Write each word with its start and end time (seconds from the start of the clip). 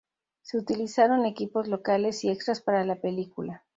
Se 0.41 0.57
utilizaron 0.57 1.27
equipos 1.27 1.67
locales 1.67 2.23
y 2.23 2.31
extras 2.31 2.59
para 2.59 2.83
la 2.85 2.95
película. 3.01 3.63